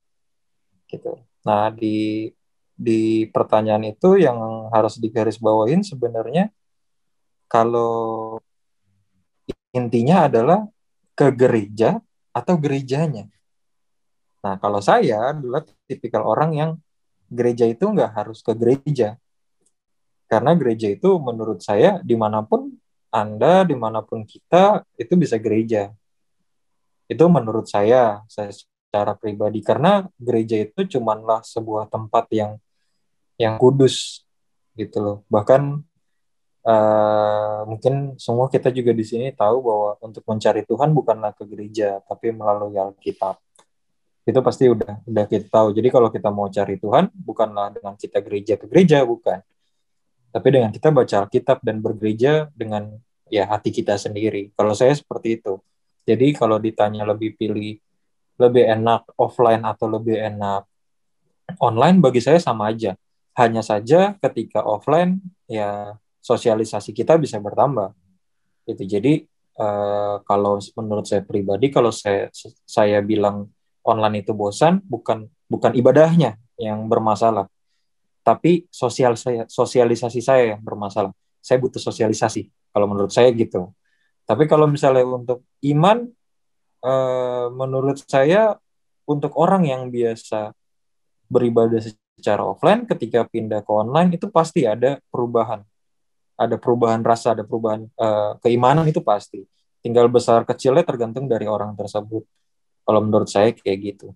[0.87, 1.19] gitu.
[1.43, 2.31] Nah di
[2.71, 6.55] di pertanyaan itu yang harus digarisbawahin sebenarnya
[7.51, 8.39] kalau
[9.75, 10.63] intinya adalah
[11.19, 11.99] ke gereja
[12.31, 13.27] atau gerejanya.
[14.45, 16.71] Nah, kalau saya adalah tipikal orang yang
[17.33, 19.17] gereja itu nggak harus ke gereja.
[20.29, 22.69] Karena gereja itu menurut saya di mana pun
[23.09, 25.89] Anda, di mana pun kita, itu bisa gereja.
[27.09, 29.65] Itu menurut saya, saya secara pribadi.
[29.65, 32.61] Karena gereja itu cumanlah sebuah tempat yang
[33.41, 34.21] yang kudus
[34.77, 35.17] gitu loh.
[35.25, 35.61] Bahkan
[36.69, 41.97] eh, mungkin semua kita juga di sini tahu bahwa untuk mencari Tuhan bukanlah ke gereja,
[42.05, 43.41] tapi melalui Alkitab.
[44.25, 45.69] Itu pasti udah udah kita tahu.
[45.77, 49.37] Jadi kalau kita mau cari Tuhan, bukanlah dengan kita gereja ke gereja, bukan.
[50.33, 52.89] Tapi dengan kita baca Alkitab dan bergereja dengan
[53.29, 54.51] ya hati kita sendiri.
[54.57, 55.61] Kalau saya seperti itu.
[56.05, 57.77] Jadi kalau ditanya lebih pilih
[58.35, 60.67] lebih enak offline atau lebih enak
[61.61, 62.97] online bagi saya sama aja.
[63.37, 67.93] Hanya saja ketika offline ya sosialisasi kita bisa bertambah.
[68.65, 68.83] Gitu.
[68.85, 69.13] Jadi
[69.55, 72.27] eh, kalau menurut saya pribadi kalau saya
[72.65, 73.54] saya bilang
[73.85, 77.45] online itu bosan bukan bukan ibadahnya yang bermasalah.
[78.25, 81.13] Tapi sosial saya sosialisasi saya yang bermasalah.
[81.39, 83.69] Saya butuh sosialisasi kalau menurut saya gitu.
[84.25, 86.09] Tapi kalau misalnya untuk iman
[86.81, 88.57] eh, menurut saya
[89.05, 90.49] untuk orang yang biasa
[91.29, 91.77] beribadah
[92.17, 95.61] secara offline ketika pindah ke online itu pasti ada perubahan
[96.35, 99.45] ada perubahan rasa ada perubahan eh, keimanan itu pasti
[99.85, 102.25] tinggal besar kecilnya tergantung dari orang tersebut
[102.85, 104.13] kalau menurut saya kayak gitu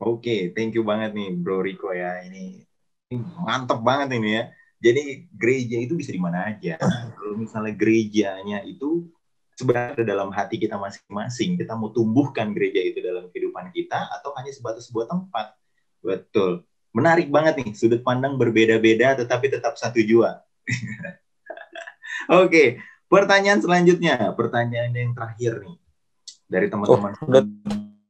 [0.00, 2.24] Oke, thank you banget nih Bro Rico ya.
[2.24, 2.64] Ini,
[3.12, 4.44] ini mantep banget ini ya.
[4.80, 6.80] Jadi gereja itu bisa di mana aja.
[6.80, 9.12] Kalau misalnya gerejanya itu
[9.60, 11.60] sebenarnya dalam hati kita masing-masing.
[11.60, 15.52] Kita mau tumbuhkan gereja itu dalam kehidupan kita atau hanya sebatas sebuah tempat.
[16.00, 16.64] Betul.
[16.96, 20.40] Menarik banget nih, sudut pandang berbeda-beda tetapi tetap satu jua.
[22.40, 25.76] Oke, pertanyaan selanjutnya, pertanyaan yang terakhir nih
[26.50, 27.14] dari teman-teman.
[27.14, 27.42] Oh, udah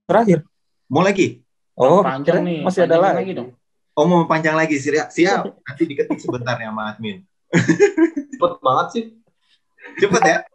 [0.09, 0.41] terakhir.
[0.89, 1.45] Mau lagi?
[1.77, 2.65] Oh, panjang nih.
[2.65, 3.37] masih ada lagi.
[3.37, 3.53] dong.
[3.95, 5.45] Oh mau panjang lagi siap, siap.
[5.69, 7.21] Nanti diketik sebentar ya sama admin.
[8.33, 9.05] Cepet banget sih.
[10.01, 10.39] Cepet ya.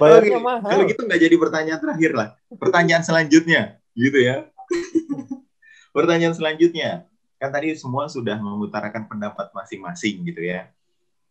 [0.00, 0.68] Bayarnya mahal.
[0.68, 2.28] Kalau gitu nggak jadi pertanyaan terakhir lah.
[2.54, 4.46] Pertanyaan selanjutnya, gitu ya.
[5.96, 7.08] pertanyaan selanjutnya,
[7.40, 10.68] kan tadi semua sudah mengutarakan pendapat masing-masing gitu ya.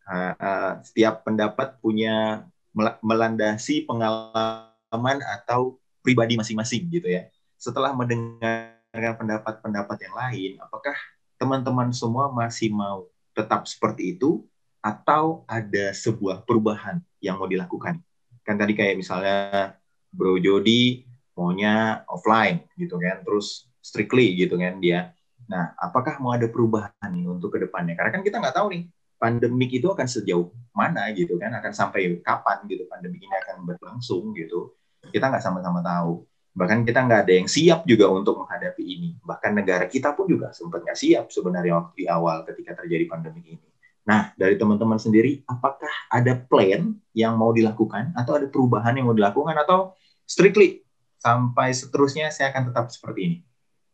[0.02, 7.28] Uh, uh, setiap pendapat punya melandasi pengalaman atau pribadi masing-masing gitu ya.
[7.60, 10.96] Setelah mendengarkan pendapat-pendapat yang lain, apakah
[11.38, 14.44] teman-teman semua masih mau tetap seperti itu
[14.82, 18.02] atau ada sebuah perubahan yang mau dilakukan?
[18.42, 19.78] Kan tadi kayak misalnya
[20.10, 25.14] Bro Jody maunya offline gitu kan, terus strictly gitu kan dia.
[25.48, 27.96] Nah, apakah mau ada perubahan nih untuk ke depannya?
[27.96, 28.82] Karena kan kita nggak tahu nih
[29.22, 34.34] pandemik itu akan sejauh mana gitu kan, akan sampai kapan gitu pandemik ini akan berlangsung
[34.34, 34.74] gitu.
[35.06, 36.26] Kita nggak sama-sama tahu.
[36.58, 39.14] Bahkan kita nggak ada yang siap juga untuk menghadapi ini.
[39.22, 43.46] Bahkan negara kita pun juga sempat nggak siap sebenarnya waktu di awal ketika terjadi pandemi
[43.46, 43.66] ini.
[44.02, 49.14] Nah, dari teman-teman sendiri, apakah ada plan yang mau dilakukan atau ada perubahan yang mau
[49.14, 49.94] dilakukan atau
[50.26, 50.82] strictly
[51.22, 53.36] sampai seterusnya saya akan tetap seperti ini?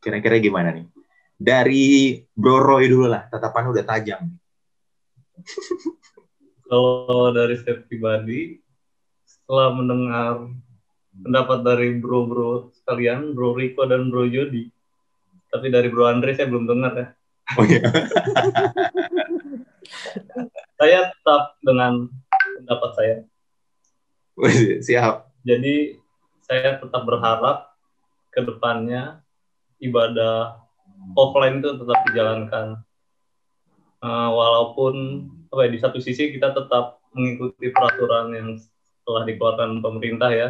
[0.01, 0.89] Kira-kira gimana nih?
[1.37, 4.33] Dari Bro Roy dulu lah, tatapan udah tajam.
[6.69, 8.61] Kalau dari saya pribadi,
[9.25, 10.53] setelah mendengar
[11.25, 14.69] pendapat dari bro-bro sekalian, Bro Rico dan Bro Jody.
[15.49, 17.09] Tapi dari Bro Andre saya belum dengar ya.
[17.57, 17.81] Oh iya.
[20.79, 22.13] saya tetap dengan
[22.61, 23.17] pendapat saya.
[24.85, 25.33] Siap.
[25.49, 25.97] Jadi
[26.45, 27.73] saya tetap berharap
[28.29, 29.25] ke depannya
[29.81, 30.61] ibadah
[31.17, 32.67] offline itu tetap dijalankan.
[33.99, 38.49] Uh, walaupun apa ya, di satu sisi kita tetap mengikuti peraturan yang
[39.03, 40.49] telah dikeluarkan pemerintah ya,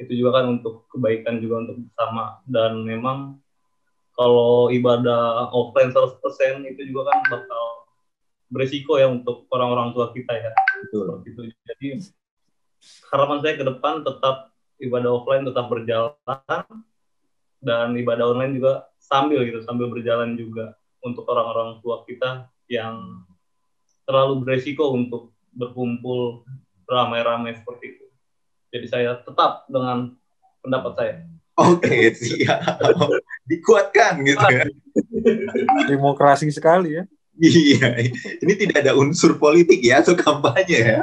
[0.00, 3.40] itu juga kan untuk kebaikan juga untuk bersama dan memang
[4.16, 6.20] kalau ibadah offline 100%
[6.68, 7.64] itu juga kan bakal
[8.50, 10.52] beresiko ya untuk orang-orang tua kita ya.
[10.84, 11.24] Betul.
[11.24, 11.40] Itu.
[11.64, 12.04] Jadi
[13.12, 16.64] harapan saya ke depan tetap ibadah offline tetap berjalan
[17.60, 23.26] dan ibadah online juga sambil gitu sambil berjalan juga untuk orang-orang tua kita yang
[24.06, 26.46] terlalu beresiko untuk berkumpul
[26.86, 28.06] ramai-ramai seperti itu.
[28.70, 30.14] Jadi saya tetap dengan
[30.62, 31.14] pendapat saya.
[31.58, 32.78] Oke, siap.
[33.44, 34.64] Dikuatkan gitu ya.
[35.90, 37.04] Demokrasi sekali ya.
[37.40, 38.04] Iya,
[38.44, 41.00] ini tidak ada unsur politik ya atau kampanye ya.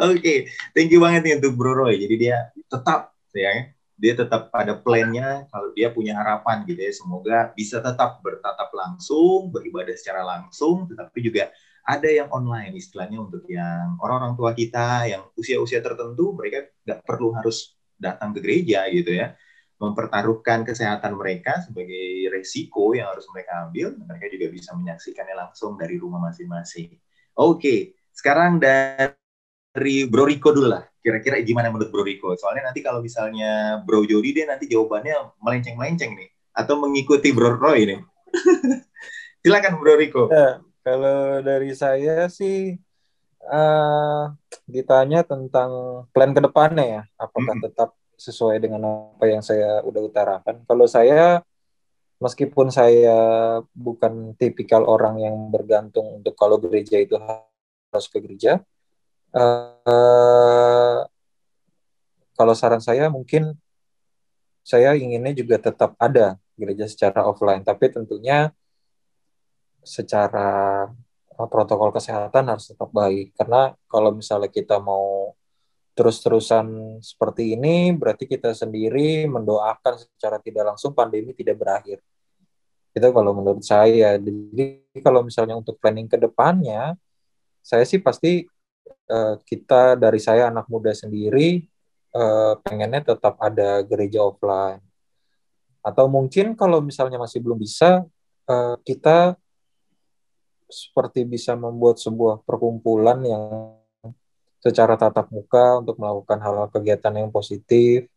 [0.00, 2.00] Oke, thank you banget nih untuk Bro Roy.
[2.00, 7.38] Jadi dia tetap ya, dia tetap pada plannya kalau dia punya harapan gitu ya, semoga
[7.52, 11.50] bisa tetap bertatap langsung, beribadah secara langsung, tetapi juga
[11.82, 17.34] ada yang online istilahnya untuk yang orang-orang tua kita yang usia-usia tertentu mereka nggak perlu
[17.34, 19.34] harus datang ke gereja gitu ya.
[19.78, 25.96] Mempertaruhkan kesehatan mereka sebagai resiko yang harus mereka ambil mereka juga bisa menyaksikannya langsung dari
[25.98, 26.92] rumah masing-masing.
[27.34, 29.27] Oke sekarang dari
[29.74, 30.84] Bro Riko dulu lah.
[31.02, 36.14] Kira-kira gimana menurut Bro Riko soalnya nanti kalau misalnya Bro Jody dia nanti jawabannya melenceng-melenceng
[36.14, 36.30] nih.
[36.54, 38.00] Atau mengikuti Bro Roy nih.
[39.44, 42.72] Silakan Bro Riko ya kalau dari saya sih
[43.44, 44.24] uh,
[44.64, 47.64] ditanya tentang plan ke depannya ya, apakah hmm.
[47.68, 50.64] tetap sesuai dengan apa yang saya udah utarakan.
[50.64, 51.44] Kalau saya
[52.18, 53.20] meskipun saya
[53.76, 58.64] bukan tipikal orang yang bergantung untuk kalau gereja itu harus ke gereja,
[59.38, 60.98] uh,
[62.38, 63.54] kalau saran saya mungkin
[64.62, 68.52] saya inginnya juga tetap ada gereja secara offline, tapi tentunya
[69.80, 70.84] secara
[71.32, 73.32] eh, protokol kesehatan harus tetap baik.
[73.32, 75.32] Karena kalau misalnya kita mau
[75.96, 81.98] terus-terusan seperti ini berarti kita sendiri mendoakan secara tidak langsung pandemi tidak berakhir.
[82.94, 84.14] Itu kalau menurut saya.
[84.20, 86.94] Jadi kalau misalnya untuk planning ke depannya
[87.64, 88.46] saya sih pasti
[88.88, 91.64] uh, kita dari saya anak muda sendiri
[92.16, 94.82] uh, pengennya tetap ada gereja offline.
[95.84, 98.04] Atau mungkin kalau misalnya masih belum bisa
[98.48, 99.38] uh, kita
[100.68, 103.72] seperti bisa membuat sebuah perkumpulan yang
[104.60, 108.10] secara tatap muka untuk melakukan hal-hal kegiatan yang positif.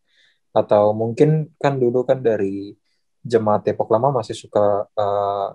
[0.51, 2.75] Atau mungkin kan dulu kan dari
[3.23, 5.49] jemaat Depok lama masih suka uh,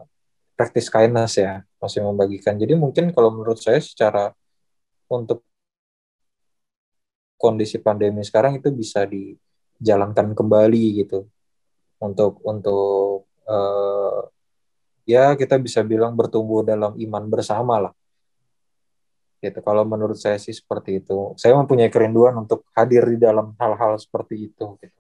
[0.57, 2.57] practice kindness ya masih membagikan.
[2.57, 4.33] Jadi mungkin kalau menurut saya secara
[5.11, 5.47] untuk
[7.37, 11.29] kondisi pandemi sekarang itu bisa dijalankan kembali gitu
[12.01, 14.21] untuk untuk uh,
[15.07, 17.95] ya kita bisa bilang bertumbuh dalam iman bersama lah.
[19.41, 19.63] Gitu.
[19.63, 21.37] Kalau menurut saya sih seperti itu.
[21.39, 24.67] Saya mempunyai kerinduan untuk hadir di dalam hal-hal seperti itu.
[24.83, 24.99] Gitu.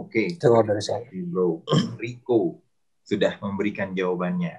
[0.00, 0.34] Oke.
[0.40, 1.04] Coba dari saya.
[1.12, 1.66] Bro,
[2.02, 2.64] Rico
[3.04, 4.56] sudah memberikan jawabannya.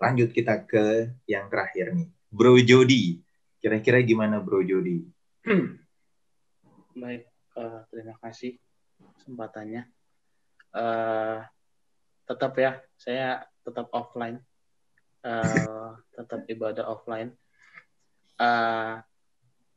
[0.00, 2.08] Lanjut kita ke yang terakhir nih.
[2.30, 3.20] Bro Jody.
[3.60, 5.04] Kira-kira gimana Bro Jody?
[7.00, 7.28] Baik,
[7.60, 8.56] uh, terima kasih
[9.20, 9.84] kesempatannya.
[10.72, 11.44] Uh,
[12.30, 14.38] tetap ya saya tetap offline
[15.26, 17.34] uh, tetap ibadah offline
[18.38, 19.02] uh,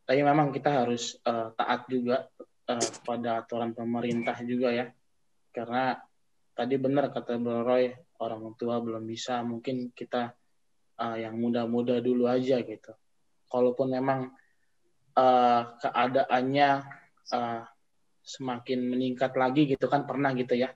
[0.06, 2.30] tapi memang kita harus uh, taat juga
[2.70, 4.86] uh, pada aturan pemerintah juga ya
[5.50, 5.98] karena
[6.54, 7.90] tadi benar kata Bro Roy
[8.22, 10.30] orang tua belum bisa mungkin kita
[11.02, 12.94] uh, yang muda-muda dulu aja gitu
[13.54, 14.34] kalaupun memang
[15.14, 16.70] uh, keadaannya
[17.30, 17.62] uh,
[18.26, 20.74] semakin meningkat lagi gitu kan pernah gitu ya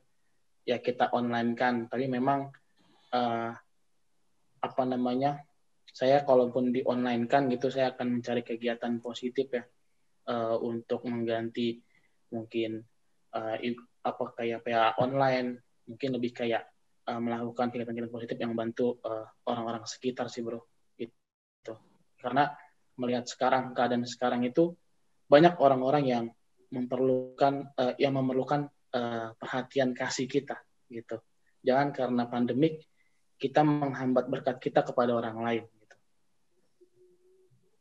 [0.67, 2.53] ya kita online kan tapi memang
[3.15, 3.51] uh,
[4.61, 5.41] apa namanya
[5.89, 9.63] saya kalaupun di online kan gitu saya akan mencari kegiatan positif ya
[10.29, 11.79] uh, untuk mengganti
[12.29, 12.83] mungkin
[13.33, 13.55] uh,
[14.03, 16.63] apa kayak PA online, mungkin lebih kayak
[17.07, 20.59] uh, melakukan kegiatan-kegiatan positif yang membantu orang orang-orang sekitar sih bro.
[20.99, 21.73] Itu
[22.19, 22.51] karena
[22.97, 24.73] melihat sekarang keadaan sekarang itu
[25.29, 26.25] banyak orang-orang yang
[26.73, 30.59] memerlukan uh, yang memerlukan uh, perhatian kasih kita
[30.91, 31.21] gitu.
[31.63, 32.83] Jangan karena pandemik
[33.37, 35.63] kita menghambat berkat kita kepada orang lain.
[35.67, 35.95] Gitu.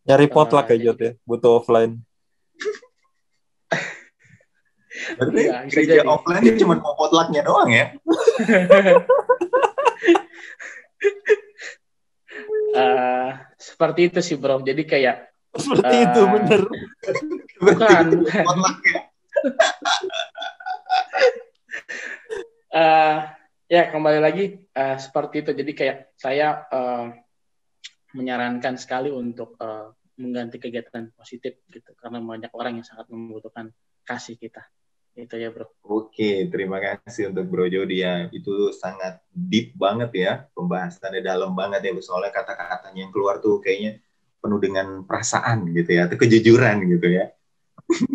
[0.06, 1.98] Nyari potluck uh, ya Jod ya, butuh offline.
[5.18, 6.08] Berarti ya, kerja jadi.
[6.08, 7.92] offline dia cuma mau potlucknya doang ya?
[12.76, 14.60] uh, seperti itu sih bro.
[14.60, 16.60] Jadi kayak seperti uh, itu bener.
[17.60, 18.44] bukan, bukan.
[22.76, 23.16] uh,
[23.74, 24.44] ya kembali lagi
[24.76, 25.50] uh, seperti itu.
[25.56, 27.08] Jadi kayak saya uh,
[28.16, 33.72] menyarankan sekali untuk uh, mengganti kegiatan positif gitu karena banyak orang yang sangat membutuhkan
[34.04, 34.64] kasih kita.
[35.16, 35.64] Itu ya bro.
[35.80, 38.28] Oke, terima kasih untuk Bro Jody ya.
[38.28, 41.92] Itu sangat deep banget ya, pembahasannya dalam banget ya.
[42.04, 43.96] Soalnya kata-katanya yang keluar tuh kayaknya
[44.44, 47.32] penuh dengan perasaan gitu ya, atau kejujuran gitu ya.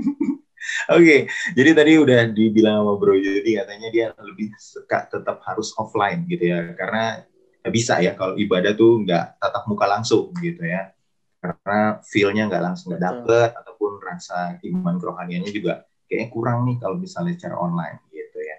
[0.94, 1.20] Oke, okay.
[1.58, 6.54] jadi tadi udah dibilang sama Bro Jody katanya dia lebih suka tetap harus offline gitu
[6.54, 7.26] ya, karena
[7.74, 10.94] bisa ya kalau ibadah tuh nggak tatap muka langsung gitu ya,
[11.42, 17.00] karena feel-nya nggak langsung nggak dapet ataupun rasa iman kerohaniannya juga kayaknya kurang nih kalau
[17.00, 18.58] misalnya secara online gitu ya.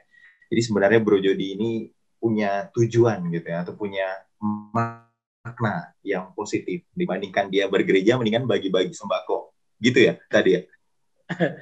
[0.48, 1.70] Jadi sebenarnya Bro Jody ini
[2.16, 4.08] punya tujuan gitu ya, atau punya
[4.40, 9.52] makna yang positif dibandingkan dia bergereja mendingan bagi-bagi sembako
[9.84, 10.60] gitu ya tadi ya.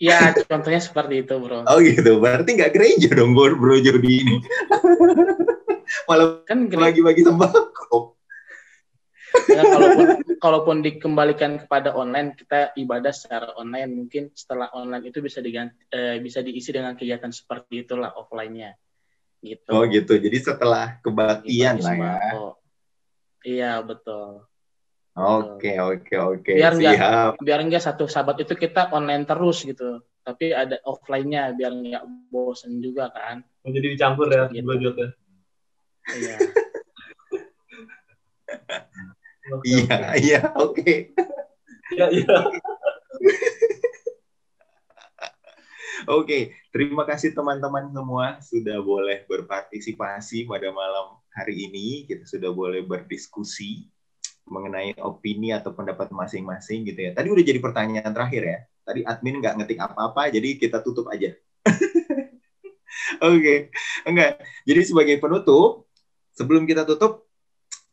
[0.00, 1.60] Ya, contohnya seperti itu, bro.
[1.68, 4.40] Oh gitu, berarti nggak gereja dong, bro, bro Jody ini.
[6.08, 8.16] Malah kan bagi-bagi sembako.
[9.50, 10.06] Ya, kalaupun,
[10.42, 16.18] kalaupun dikembalikan kepada online, kita ibadah secara online, mungkin setelah online itu bisa diganti, eh,
[16.18, 18.74] bisa diisi dengan kegiatan seperti itulah offline-nya.
[19.40, 19.72] Gitu.
[19.72, 22.16] Oh gitu, jadi setelah kebaktian lah ya.
[23.40, 24.44] Iya betul.
[25.16, 26.52] Oke oke oke.
[26.54, 30.04] Biar enggak biar enggak satu sahabat itu kita online terus gitu.
[30.20, 33.40] Tapi ada offline-nya biar enggak bosen juga kan.
[33.64, 34.68] Jadi dicampur ya gitu.
[34.68, 35.08] ya.
[36.14, 36.36] Iya.
[39.66, 41.14] Iya iya oke.
[41.90, 42.36] Iya iya.
[46.08, 52.08] Oke, terima kasih teman-teman semua sudah boleh berpartisipasi pada malam hari ini.
[52.08, 53.84] Kita sudah boleh berdiskusi
[54.48, 57.10] mengenai opini atau pendapat masing-masing gitu ya.
[57.14, 58.58] Tadi udah jadi pertanyaan terakhir ya.
[58.82, 61.30] Tadi admin nggak ngetik apa-apa, jadi kita tutup aja.
[63.22, 63.58] Oke, okay.
[64.02, 64.42] enggak.
[64.66, 65.86] Jadi sebagai penutup,
[66.34, 67.29] sebelum kita tutup,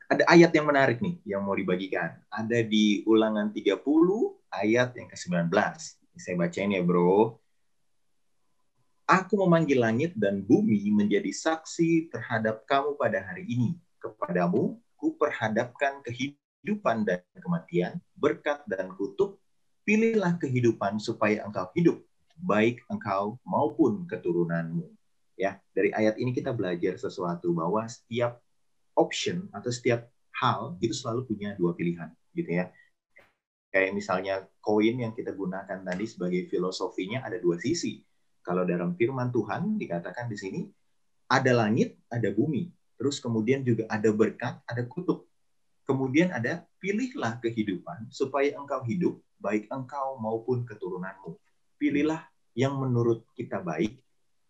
[0.07, 2.15] ada ayat yang menarik nih yang mau dibagikan.
[2.31, 3.83] Ada di ulangan 30
[4.51, 5.51] ayat yang ke-19.
[6.17, 7.37] Saya bacain ya bro.
[9.07, 13.79] Aku memanggil langit dan bumi menjadi saksi terhadap kamu pada hari ini.
[14.03, 19.39] Kepadamu, ku perhadapkan kehidupan kehidupan dan kematian, berkat dan kutuk,
[19.87, 22.03] pilihlah kehidupan supaya engkau hidup,
[22.43, 24.83] baik engkau maupun keturunanmu.
[25.39, 28.43] Ya, dari ayat ini kita belajar sesuatu bahwa setiap
[28.97, 30.09] option atau setiap
[30.41, 32.73] hal itu selalu punya dua pilihan, gitu ya.
[33.69, 38.01] Kayak misalnya koin yang kita gunakan tadi sebagai filosofinya ada dua sisi.
[38.41, 40.61] Kalau dalam firman Tuhan dikatakan di sini
[41.27, 42.71] ada langit, ada bumi.
[42.97, 45.27] Terus kemudian juga ada berkat, ada kutuk.
[45.83, 51.37] Kemudian ada pilihlah kehidupan supaya engkau hidup, baik engkau maupun keturunanmu.
[51.77, 52.23] Pilihlah
[52.57, 54.01] yang menurut kita baik,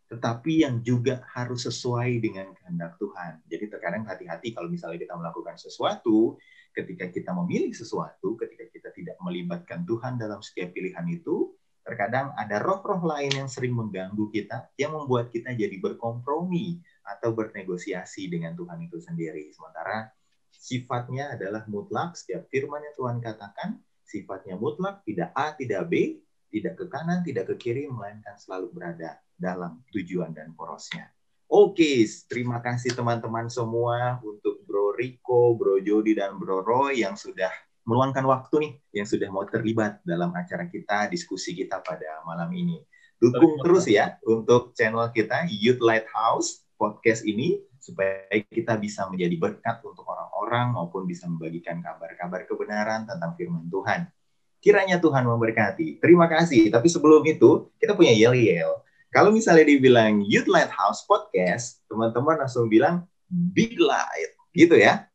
[0.07, 3.43] tetapi yang juga harus sesuai dengan kehendak Tuhan.
[3.43, 6.39] Jadi terkadang hati-hati kalau misalnya kita melakukan sesuatu,
[6.71, 11.51] ketika kita memilih sesuatu, ketika kita tidak melibatkan Tuhan dalam setiap pilihan itu,
[11.83, 18.27] terkadang ada roh-roh lain yang sering mengganggu kita, yang membuat kita jadi berkompromi atau bernegosiasi
[18.27, 19.51] dengan Tuhan itu sendiri.
[19.55, 20.11] Sementara
[20.51, 22.19] sifatnya adalah mutlak.
[22.19, 27.51] Setiap firman yang Tuhan katakan, sifatnya mutlak, tidak A, tidak B, tidak ke kanan, tidak
[27.53, 31.11] ke kiri, melainkan selalu berada dalam tujuan dan porosnya.
[31.47, 37.51] Oke, terima kasih teman-teman semua untuk Bro Rico, Bro Jody, dan Bro Roy yang sudah
[37.87, 42.83] meluangkan waktu nih, yang sudah mau terlibat dalam acara kita, diskusi kita pada malam ini.
[43.17, 49.79] Dukung terus ya untuk channel kita Youth Lighthouse podcast ini supaya kita bisa menjadi berkat
[49.87, 54.11] untuk orang-orang maupun bisa membagikan kabar-kabar kebenaran tentang firman Tuhan.
[54.57, 56.01] Kiranya Tuhan memberkati.
[56.01, 56.73] Terima kasih.
[56.73, 58.81] Tapi sebelum itu, kita punya yel-yel.
[59.13, 64.35] Kalau misalnya dibilang Youth Lighthouse Podcast, teman-teman langsung bilang Big Light.
[64.51, 65.07] Gitu ya?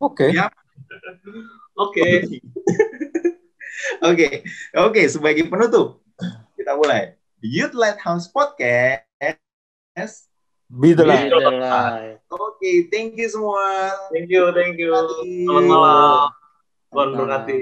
[0.00, 0.32] Oke.
[0.32, 0.40] Okay.
[1.76, 2.08] Oke.
[4.00, 4.28] Oke.
[4.76, 6.00] Oke, sebagai penutup,
[6.56, 7.16] kita mulai.
[7.44, 9.36] Youth Lighthouse Podcast.
[10.70, 11.32] Be the light.
[12.30, 13.90] Oke, thank you semua.
[14.14, 14.94] Thank you, thank you.
[14.94, 15.44] Terima kasih.
[15.44, 16.39] Selamat malam.
[16.90, 17.58] Tuhan berkati.